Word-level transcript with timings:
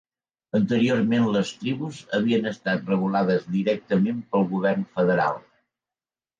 Anteriorment 0.59 1.27
les 1.35 1.51
tribus 1.57 1.99
havien 2.19 2.49
estat 2.53 2.91
regulades 2.95 3.47
directament 3.59 4.27
pel 4.35 4.51
govern 4.57 4.91
federal. 4.99 5.41